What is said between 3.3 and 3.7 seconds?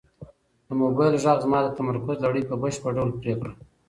کړه.